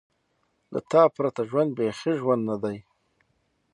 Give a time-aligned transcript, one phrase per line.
[0.71, 2.77] له تا پرته ژوند بېخي ژوند نه دی.